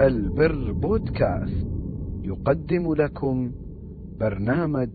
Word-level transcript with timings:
البر 0.00 0.72
بودكاست. 0.72 1.66
يقدم 2.22 2.94
لكم 2.94 3.52
برنامج 4.20 4.88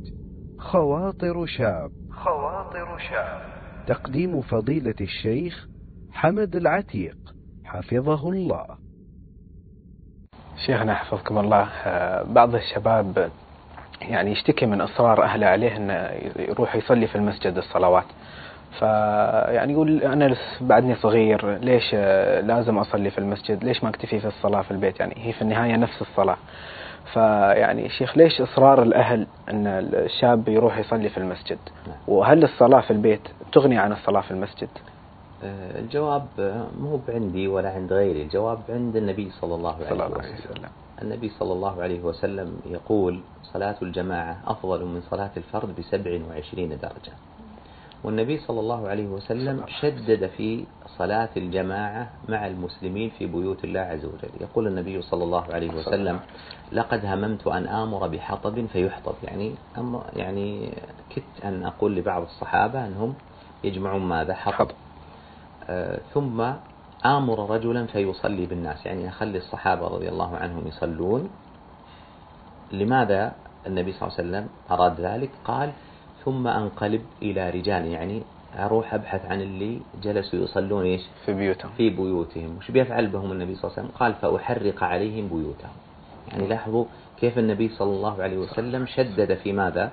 خواطر 0.58 1.46
شاب. 1.46 1.92
خواطر 2.12 2.98
شاب. 2.98 3.42
تقديم 3.88 4.42
فضيلة 4.42 4.96
الشيخ 5.02 5.68
حمد 6.12 6.56
العتيق. 6.56 7.18
حفظه 7.66 8.30
الله. 8.30 8.66
شيخنا 10.66 10.94
حفظكم 10.94 11.38
الله. 11.38 11.68
آه، 11.86 12.24
بعض 12.24 12.56
الشباب 12.56 13.32
يعني 14.02 14.32
يشتكي 14.32 14.66
من 14.66 14.82
إصرار 14.82 15.24
أهله 15.24 15.48
عليه 15.48 15.78
أنه 15.78 15.94
يروح 16.50 16.76
يصلي 16.76 17.08
في 17.08 17.16
المسجد 17.16 17.58
الصلوات. 17.58 18.06
فيعني 18.80 19.74
يقول 19.74 20.04
أنا 20.04 20.26
لسه 20.26 20.42
بعدني 20.62 20.96
صغير 20.96 21.58
ليش 21.58 21.94
لازم 22.46 22.78
أصلي 22.78 23.10
في 23.10 23.18
المسجد؟ 23.18 23.64
ليش 23.64 23.84
ما 23.84 23.90
أكتفي 23.90 24.20
في 24.20 24.28
الصلاة 24.28 24.62
في 24.62 24.72
البيت؟ 24.72 25.00
يعني 25.00 25.14
هي 25.18 25.34
في 25.34 25.42
النهاية 25.42 25.76
نفس 25.76 26.02
الصلاة. 26.02 26.38
فيعني 27.14 27.90
شيخ 27.90 28.18
ليش 28.18 28.42
إصرار 28.42 28.84
الأهل 28.84 29.28
أن 29.50 29.68
الشاب 29.94 30.48
يروح 30.48 30.78
يصلي 30.78 31.10
في 31.10 31.18
المسجد؟ 31.18 31.58
وهل 32.08 32.44
الصلاة 32.44 32.82
في 32.82 32.92
البيت 32.92 33.22
تغني 33.52 33.78
عن 33.78 33.92
الصلاة 33.92 34.22
في 34.22 34.32
المسجد؟ 34.32 34.70
آه، 35.44 35.80
الجواب 35.80 36.26
مو 36.80 37.00
عندي 37.10 37.48
ولا 37.48 37.70
عند 37.70 37.94
غيري. 37.94 38.22
الجواب 38.22 38.60
عند 38.70 38.96
النبي 38.96 39.32
صلى 39.42 39.56
الله 39.56 39.76
عليه, 39.76 39.86
صلى 39.90 40.06
الله 40.06 40.18
وسلم. 40.18 40.22
عليه 40.22 40.34
وسلم. 40.52 40.70
النبي 41.02 41.30
صلى 41.30 41.54
الله 41.54 41.82
عليه 41.82 42.00
وسلم 42.02 42.60
يقول 42.66 43.20
صلاة 43.44 43.76
الجماعة 43.82 44.38
أفضل 44.48 44.86
من 44.86 45.02
صلاة 45.02 45.30
الفرد 45.38 45.76
بسبع 45.80 46.20
وعشرين 46.30 46.70
درجة. 46.70 47.14
والنبي 48.04 48.38
صلى 48.38 48.60
الله 48.60 48.88
عليه 48.88 49.08
وسلم 49.08 49.66
شدد 49.82 50.28
في 50.28 50.66
صلاة 50.98 51.30
الجماعة 51.38 52.10
مع 52.30 52.48
المسلمين 52.48 53.10
في 53.10 53.26
بيوت 53.26 53.64
الله 53.64 53.80
عز 53.80 54.06
وجل. 54.06 54.30
يقول 54.42 54.68
النبي 54.68 55.02
صلى 55.02 55.24
الله 55.24 55.46
عليه 55.54 55.70
وسلم 55.70 56.20
لقد 56.72 57.06
هممت 57.06 57.48
أن 57.48 57.68
آمر 57.68 58.08
بحطب 58.08 58.66
فيحطب. 58.66 59.16
يعني 59.24 59.56
أم 59.78 60.02
يعني 60.16 60.72
كدت 61.10 61.44
أن 61.44 61.64
أقول 61.64 61.96
لبعض 61.96 62.22
الصحابة 62.22 62.86
أنهم 62.86 63.14
يجمعون 63.64 64.02
ماذا؟ 64.02 64.34
حطب. 64.34 64.72
آه 65.70 66.00
ثم 66.14 66.52
آمر 67.06 67.50
رجلا 67.50 67.86
فيصلي 67.86 68.46
بالناس. 68.46 68.86
يعني 68.86 69.10
أخلي 69.10 69.38
الصحابة 69.38 69.88
رضي 69.88 70.10
الله 70.10 70.38
عنهم 70.38 70.68
يصلون. 70.68 71.30
لماذا 72.72 73.34
النبي 73.68 73.92
صلى 73.92 74.08
الله 74.08 74.18
عليه 74.18 74.30
وسلم 74.30 74.48
أراد 74.72 75.02
ذلك؟ 75.02 75.30
قال 75.46 75.72
ثم 76.26 76.48
أنقلب 76.48 77.02
إلى 77.22 77.50
رجال 77.50 77.86
يعني 77.86 78.22
أروح 78.60 78.94
أبحث 78.94 79.26
عن 79.26 79.42
اللي 79.42 79.80
جلسوا 80.04 80.40
يصلون 80.40 80.86
إيش؟ 80.86 81.02
في 81.26 81.34
بيوتهم. 81.34 81.72
في 81.78 81.90
بيوتهم. 81.90 82.58
وش 82.58 82.72
بيفعل 82.72 83.08
بهم 83.08 83.32
النبي 83.32 83.56
صلى 83.56 83.64
الله 83.64 83.74
عليه 83.78 83.88
وسلم؟ 83.88 83.98
قال 84.00 84.14
فأحرق 84.14 84.84
عليهم 84.84 85.28
بيوتهم. 85.28 85.76
يعني 86.32 86.48
لاحظوا 86.48 86.86
كيف 87.20 87.38
النبي 87.38 87.70
صلى 87.70 87.92
الله 87.92 88.24
عليه 88.24 88.38
وسلم 88.38 88.86
شدد 88.86 89.34
في 89.34 89.54
ماذا؟ 89.54 89.92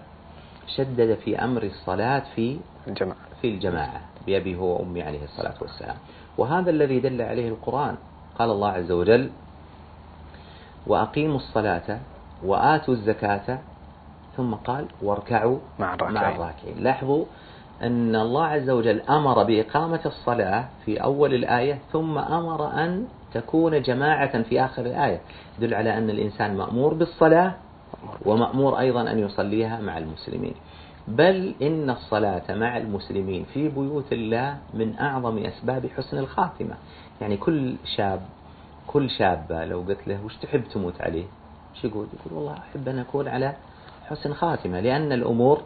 شدد 0.76 1.14
في 1.14 1.38
أمر 1.44 1.62
الصلاة 1.62 2.22
في 2.36 2.58
الجماعة. 2.88 3.16
في 3.42 3.48
الجماعة 3.48 4.00
بأبي 4.26 4.56
هو 4.56 4.78
وأمي 4.78 5.02
عليه 5.02 5.24
الصلاة 5.24 5.54
والسلام. 5.60 5.96
وهذا 6.38 6.70
الذي 6.70 7.00
دل 7.00 7.22
عليه 7.22 7.48
القرآن. 7.48 7.96
قال 8.38 8.50
الله 8.50 8.68
عز 8.68 8.92
وجل 8.92 9.30
وأقيموا 10.86 11.36
الصلاة 11.36 11.98
وآتوا 12.44 12.94
الزكاة 12.94 13.58
ثم 14.36 14.54
قال 14.54 14.86
واركعوا 15.02 15.58
مع 15.78 15.94
الراكعين, 15.94 16.14
مع 16.14 16.30
الراكعين. 16.30 16.78
لاحظوا 16.78 17.24
أن 17.82 18.16
الله 18.16 18.44
عز 18.44 18.70
وجل 18.70 19.00
أمر 19.00 19.42
بإقامة 19.44 20.00
الصلاة 20.06 20.68
في 20.84 21.02
أول 21.02 21.34
الآية 21.34 21.78
ثم 21.92 22.18
أمر 22.18 22.72
أن 22.72 23.06
تكون 23.34 23.82
جماعة 23.82 24.42
في 24.42 24.64
آخر 24.64 24.86
الآية. 24.86 25.20
يدل 25.58 25.74
على 25.74 25.98
أن 25.98 26.10
الإنسان 26.10 26.56
مأمور 26.56 26.94
بالصلاة 26.94 27.54
ومأمور 28.24 28.78
أيضا 28.78 29.10
أن 29.10 29.18
يصليها 29.18 29.80
مع 29.80 29.98
المسلمين. 29.98 30.54
بل 31.08 31.54
إن 31.62 31.90
الصلاة 31.90 32.54
مع 32.54 32.76
المسلمين 32.76 33.44
في 33.54 33.68
بيوت 33.68 34.12
الله 34.12 34.56
من 34.74 34.98
أعظم 34.98 35.38
أسباب 35.38 35.86
حسن 35.96 36.18
الخاتمة. 36.18 36.74
يعني 37.20 37.36
كل 37.36 37.74
شاب 37.96 38.20
كل 38.86 39.10
شابة 39.10 39.64
لو 39.64 39.80
قلت 39.80 40.08
له 40.08 40.18
وش 40.24 40.36
تحب 40.36 40.64
تموت 40.64 41.00
عليه؟ 41.00 41.24
وش 41.74 41.84
يقول؟ 41.84 42.06
يقول 42.20 42.38
والله 42.38 42.52
أحب 42.58 42.88
أن 42.88 42.98
أكون 42.98 43.28
على 43.28 43.54
حسن 44.08 44.34
خاتمة 44.34 44.80
لأن 44.80 45.12
الأمور 45.12 45.62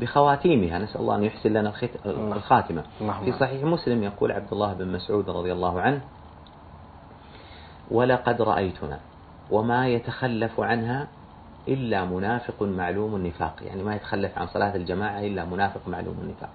بخواتيمها. 0.00 0.78
نسأل 0.78 1.00
الله 1.00 1.16
أن 1.16 1.24
يحسن 1.24 1.52
لنا 1.52 1.72
الخاتمة. 2.06 2.84
في 3.24 3.32
صحيح 3.32 3.64
مسلم 3.64 4.02
يقول 4.02 4.32
عبد 4.32 4.52
الله 4.52 4.72
بن 4.72 4.92
مسعود 4.92 5.30
رضي 5.30 5.52
الله 5.52 5.80
عنه 5.80 6.00
ولقد 7.90 8.42
رأيتنا 8.42 8.98
وما 9.50 9.88
يتخلف 9.88 10.60
عنها 10.60 11.06
إلا 11.68 12.04
منافق 12.04 12.62
معلوم 12.62 13.16
النفاق. 13.16 13.54
يعني 13.62 13.82
ما 13.82 13.94
يتخلف 13.94 14.38
عن 14.38 14.46
صلاة 14.46 14.76
الجماعة 14.76 15.20
إلا 15.20 15.44
منافق 15.44 15.88
معلوم 15.88 16.16
النفاق. 16.22 16.50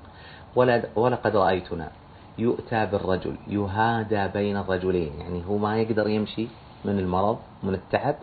ولقد 0.95 1.35
رأيتنا 1.35 1.91
يؤتى 2.37 2.85
بالرجل 2.85 3.35
يهادى 3.47 4.27
بين 4.27 4.57
الرجلين. 4.57 5.11
يعني 5.19 5.43
هو 5.47 5.57
ما 5.57 5.77
يقدر 5.77 6.07
يمشي 6.07 6.47
من 6.85 6.99
المرض 6.99 7.37
من 7.63 7.73
التعب 7.73 8.15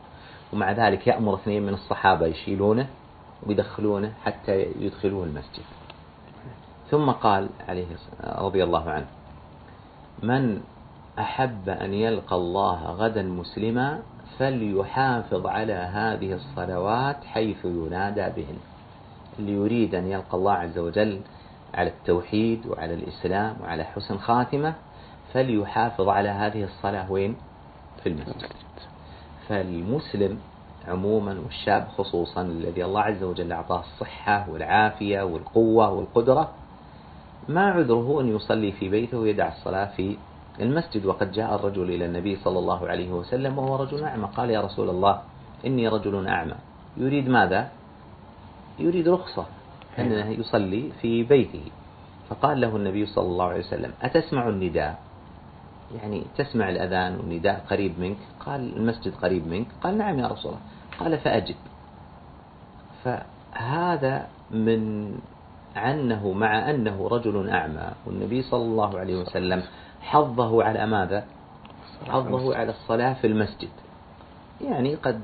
ومع 0.53 0.73
ذلك 0.73 1.07
يأمر 1.07 1.35
اثنين 1.35 1.63
من 1.63 1.75
الصحابة 1.75 2.27
يشيلونه 2.27 2.87
ويدخلونه 3.47 4.13
حتى 4.25 4.67
يدخلوه 4.81 5.25
المسجد. 5.25 5.65
ثم 6.91 7.11
قال 7.11 7.49
عليه 7.69 7.87
رضي 8.25 8.65
الله 8.65 8.91
عنه 8.91 9.07
من 10.23 10.61
أحب 11.19 11.69
أن 11.69 11.95
يلقى 11.95 12.37
الله 12.37 12.85
غدا 12.85 13.23
مسلما 13.23 14.03
فليحافظ 14.39 15.47
على 15.47 15.73
هذه 15.73 16.33
الصلوات 16.33 17.25
حيث 17.25 17.65
ينادى 17.65 18.27
بهن. 18.37 18.57
اللي 19.39 19.53
يريد 19.53 19.95
أن 19.95 20.07
يلقى 20.07 20.37
الله 20.37 20.53
عز 20.53 20.79
وجل 20.79 21.21
على 21.75 21.91
التوحيد 21.91 22.67
وعلى 22.67 22.95
الإسلام 22.95 23.57
وعلى 23.63 23.85
حسن 23.85 24.19
خاتمة 24.19 24.75
فليحافظ 25.33 26.09
على 26.09 26.29
هذه 26.29 26.65
الصلاة 26.65 27.13
وين؟ 27.13 27.37
في 28.03 28.09
المسجد. 28.09 28.53
فالمسلم 29.49 30.39
عموما 30.89 31.41
والشاب 31.45 31.89
خصوصا 31.99 32.43
الذي 32.43 32.85
الله 32.85 33.01
عز 33.01 33.23
وجل 33.23 33.53
أعطاه 33.53 33.81
الصحة 33.81 34.51
والعافية 34.51 35.23
والقوة 35.23 35.91
والقدرة 35.91 36.51
ما 37.49 37.71
عذره 37.71 38.21
أن 38.21 38.37
يصلي 38.37 38.73
في 38.73 38.89
بيته 38.89 39.19
ويدع 39.19 39.49
الصلاة 39.49 39.85
في 39.97 40.17
المسجد. 40.61 41.07
وقد 41.07 41.33
جاء 41.33 41.55
الرجل 41.55 41.91
إلى 41.91 42.05
النبي 42.07 42.37
صلى 42.37 42.59
الله 42.59 42.89
عليه 42.89 43.11
وسلم 43.13 43.59
وهو 43.59 43.77
رجل 43.77 44.05
أعمى. 44.05 44.29
قال 44.37 44.51
يا 44.51 44.61
رسول 44.61 44.91
الله 44.91 45.23
إني 45.67 45.89
رجل 45.89 46.29
أعمى. 46.29 46.55
يريد 46.97 47.29
ماذا؟ 47.29 47.69
يريد 48.79 49.09
رخصة 49.09 49.47
أنه 49.99 50.29
يصلي 50.29 50.93
في 51.01 51.23
بيته. 51.23 51.65
فقال 52.29 52.61
له 52.61 52.77
النبي 52.77 53.07
صلى 53.07 53.27
الله 53.27 53.45
عليه 53.45 53.61
وسلم 53.61 53.93
أتسمع 54.03 54.49
النداء؟ 54.49 55.08
يعني 55.95 56.23
تسمع 56.37 56.69
الأذان 56.69 57.17
والنداء 57.17 57.65
قريب 57.71 58.01
منك 58.01 58.17
قال 58.47 58.77
المسجد 58.77 59.15
قريب 59.15 59.47
منك 59.47 59.67
قال 59.83 59.99
نعم 59.99 60.19
يا 60.19 60.27
رسول 60.27 60.53
الله. 60.53 60.63
قال 61.01 61.19
فأجب. 61.19 61.57
فهذا 63.05 64.27
من 64.51 65.13
عنه 65.77 66.33
مع 66.33 66.71
أنه 66.71 67.09
رجل 67.09 67.49
أعمى 67.49 67.91
والنبي 68.07 68.43
صلى 68.43 68.63
الله 68.63 68.99
عليه 68.99 69.17
وسلم 69.17 69.63
حظه 70.01 70.65
على 70.65 70.87
ماذا؟ 70.87 71.25
حظه 72.09 72.57
على 72.57 72.71
الصلاة 72.71 73.13
في 73.13 73.27
المسجد. 73.27 73.69
يعني 74.61 74.95
قد 74.95 75.21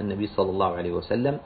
النبي 0.00 0.26
صلى 0.26 0.50
الله 0.50 0.74
عليه 0.76 0.92
وسلم 0.92 1.38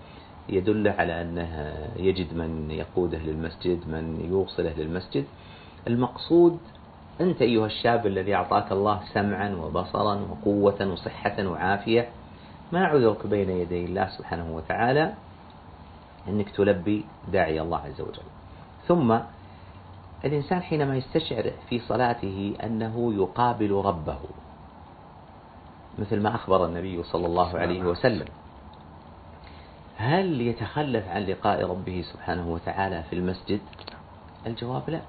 يدل 0.48 0.88
على 0.88 1.22
أنه 1.22 1.72
يجد 1.96 2.34
من 2.34 2.70
يقوده 2.70 3.18
للمسجد 3.18 3.88
من 3.88 4.28
يوصله 4.30 4.72
للمسجد. 4.76 5.24
المقصود 5.86 6.58
أنت 7.20 7.42
أيها 7.42 7.66
الشاب 7.66 8.06
الذي 8.06 8.34
أعطاك 8.34 8.72
الله 8.72 9.00
سمعا 9.12 9.54
وبصرا 9.54 10.14
وقوة 10.30 10.92
وصحة 10.92 11.46
وعافية 11.46 12.08
ما 12.72 12.86
عذرك 12.86 13.26
بين 13.26 13.50
يدي 13.50 13.84
الله 13.84 14.08
سبحانه 14.08 14.56
وتعالى 14.56 15.14
أنك 16.28 16.50
تلبي 16.50 17.04
داعي 17.32 17.60
الله 17.60 17.78
عز 17.78 18.00
وجل؟ 18.00 18.22
ثم 18.88 19.18
الإنسان 20.24 20.62
حينما 20.62 20.96
يستشعر 20.96 21.52
في 21.68 21.78
صلاته 21.78 22.54
أنه 22.62 23.14
يقابل 23.14 23.70
ربه 23.70 24.18
مثل 25.98 26.20
ما 26.20 26.34
أخبر 26.34 26.66
النبي 26.66 27.02
صلى 27.02 27.26
الله 27.26 27.58
عليه 27.58 27.82
وسلم. 27.82 28.26
هل 29.96 30.40
يتخلف 30.40 31.08
عن 31.08 31.22
لقاء 31.22 31.70
ربه 31.70 32.04
سبحانه 32.12 32.48
وتعالى 32.48 33.02
في 33.10 33.16
المسجد؟ 33.16 33.60
الجواب 34.46 34.90
لا. 34.90 35.00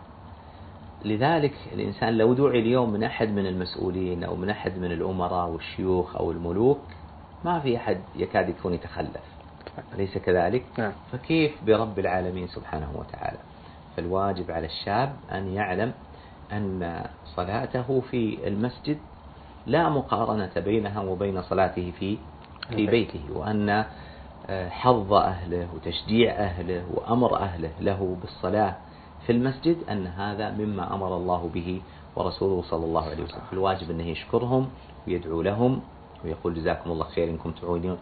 لذلك 1.05 1.53
الإنسان 1.73 2.17
لو 2.17 2.33
دعي 2.33 2.59
اليوم 2.59 2.89
من 2.89 3.03
أحد 3.03 3.29
من 3.29 3.45
المسؤولين 3.45 4.23
أو 4.23 4.35
من 4.35 4.49
أحد 4.49 4.77
من 4.77 4.91
الأمراء 4.91 5.49
والشيوخ 5.49 6.15
أو 6.15 6.31
الملوك 6.31 6.79
ما 7.45 7.59
في 7.59 7.77
أحد 7.77 7.97
يكاد 8.15 8.49
يكون 8.49 8.73
يتخلف 8.73 9.23
أليس 9.93 10.17
كذلك؟ 10.17 10.63
نعم. 10.77 10.91
فكيف 11.11 11.63
برب 11.67 11.99
العالمين 11.99 12.47
سبحانه 12.47 12.89
وتعالى 12.95 13.37
فالواجب 13.97 14.51
على 14.51 14.65
الشاب 14.65 15.15
أن 15.31 15.53
يعلم 15.53 15.91
أن 16.51 17.03
صلاته 17.35 18.01
في 18.11 18.47
المسجد 18.47 18.97
لا 19.67 19.89
مقارنة 19.89 20.51
بينها 20.55 21.01
وبين 21.01 21.41
صلاته 21.41 21.91
في 21.99 22.17
في 22.69 22.87
بيته 22.87 23.21
وأن 23.33 23.85
آه، 24.49 24.69
حظ 24.69 25.13
أهله 25.13 25.67
وتشجيع 25.75 26.31
أهله 26.31 26.83
وأمر 26.93 27.37
أهله 27.37 27.71
له 27.79 28.17
بالصلاة 28.21 28.75
في 29.25 29.31
المسجد 29.31 29.77
أن 29.89 30.07
هذا 30.07 30.51
مما 30.51 30.93
أمر 30.95 31.17
الله 31.17 31.49
به 31.53 31.81
ورسوله 32.15 32.61
صلى 32.61 32.85
الله 32.85 33.03
عليه 33.03 33.23
وسلم. 33.23 33.47
الواجب 33.53 33.91
أنه 33.91 34.07
يشكرهم 34.07 34.69
ويدعو 35.07 35.41
لهم 35.41 35.81
ويقول 36.25 36.53
جزاكم 36.53 36.91
الله 36.91 37.05
خير 37.05 37.29
إنكم 37.29 37.51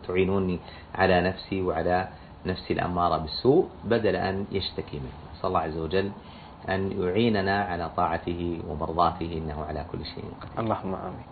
تعينوني 0.08 0.60
على 0.96 1.22
نفسي 1.22 1.62
وعلى 1.62 2.08
نفسي 2.46 2.74
الأمارة 2.74 3.18
بالسوء 3.18 3.68
بدل 3.86 4.16
أن 4.16 4.46
يشتكي 4.52 4.98
منه. 4.98 5.18
صلى 5.42 5.48
الله 5.48 5.60
عز 5.60 5.78
وجل 5.78 6.12
أن 6.70 6.82
يعيننا 7.02 7.64
على 7.64 7.90
طاعته 7.98 8.62
ومرضاته 8.70 9.30
إنه 9.38 9.58
على 9.70 9.86
كل 9.92 10.06
شيء 10.06 10.26
قدير. 10.42 10.60
اللهم 10.60 10.94
آمين. 10.96 11.28